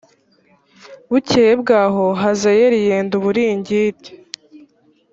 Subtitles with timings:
[1.09, 4.11] bukeye bwaho hazayeli yenda uburingiti